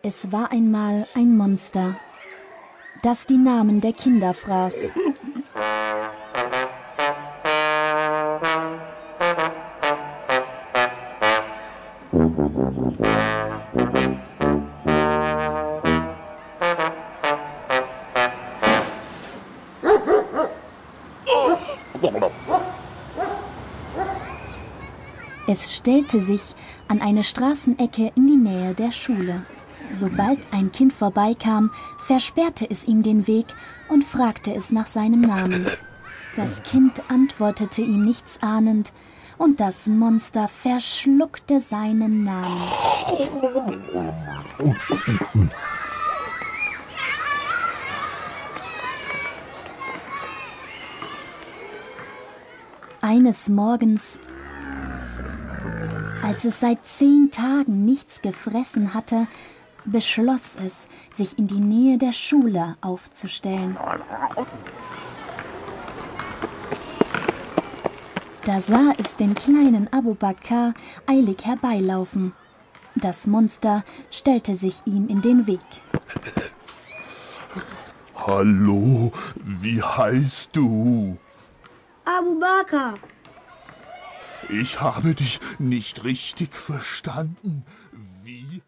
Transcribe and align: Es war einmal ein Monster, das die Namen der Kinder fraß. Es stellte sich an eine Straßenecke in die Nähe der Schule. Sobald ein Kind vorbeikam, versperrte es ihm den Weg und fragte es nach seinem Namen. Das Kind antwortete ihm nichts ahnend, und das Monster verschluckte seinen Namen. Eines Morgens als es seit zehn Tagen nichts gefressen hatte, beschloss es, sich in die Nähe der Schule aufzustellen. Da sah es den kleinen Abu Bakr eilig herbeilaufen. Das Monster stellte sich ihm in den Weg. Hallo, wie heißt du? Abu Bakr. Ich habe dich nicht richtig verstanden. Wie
Es 0.00 0.30
war 0.30 0.52
einmal 0.52 1.08
ein 1.14 1.36
Monster, 1.36 1.98
das 3.02 3.26
die 3.26 3.36
Namen 3.36 3.80
der 3.80 3.92
Kinder 3.92 4.32
fraß. 4.32 4.92
Es 25.48 25.74
stellte 25.74 26.20
sich 26.20 26.54
an 26.86 27.00
eine 27.00 27.24
Straßenecke 27.24 28.12
in 28.14 28.26
die 28.28 28.36
Nähe 28.36 28.74
der 28.74 28.92
Schule. 28.92 29.44
Sobald 29.90 30.52
ein 30.52 30.70
Kind 30.72 30.92
vorbeikam, 30.92 31.70
versperrte 31.98 32.68
es 32.70 32.86
ihm 32.86 33.02
den 33.02 33.26
Weg 33.26 33.46
und 33.88 34.04
fragte 34.04 34.54
es 34.54 34.70
nach 34.72 34.86
seinem 34.86 35.22
Namen. 35.22 35.66
Das 36.36 36.62
Kind 36.62 37.02
antwortete 37.08 37.82
ihm 37.82 38.02
nichts 38.02 38.38
ahnend, 38.42 38.92
und 39.38 39.60
das 39.60 39.86
Monster 39.86 40.48
verschluckte 40.48 41.60
seinen 41.60 42.24
Namen. 42.24 42.62
Eines 53.00 53.48
Morgens 53.48 54.18
als 56.28 56.44
es 56.44 56.60
seit 56.60 56.84
zehn 56.84 57.30
Tagen 57.30 57.84
nichts 57.86 58.20
gefressen 58.20 58.92
hatte, 58.92 59.26
beschloss 59.84 60.56
es, 60.64 60.88
sich 61.12 61.38
in 61.38 61.46
die 61.46 61.60
Nähe 61.60 61.98
der 61.98 62.12
Schule 62.12 62.76
aufzustellen. 62.80 63.76
Da 68.44 68.60
sah 68.60 68.92
es 68.96 69.16
den 69.16 69.34
kleinen 69.34 69.92
Abu 69.92 70.14
Bakr 70.14 70.72
eilig 71.06 71.44
herbeilaufen. 71.44 72.32
Das 72.94 73.26
Monster 73.26 73.84
stellte 74.10 74.56
sich 74.56 74.82
ihm 74.86 75.06
in 75.08 75.20
den 75.20 75.46
Weg. 75.46 75.60
Hallo, 78.14 79.12
wie 79.44 79.82
heißt 79.82 80.56
du? 80.56 81.18
Abu 82.04 82.40
Bakr. 82.40 82.94
Ich 84.48 84.80
habe 84.80 85.14
dich 85.14 85.40
nicht 85.58 86.04
richtig 86.04 86.54
verstanden. 86.54 87.64
Wie 88.24 88.62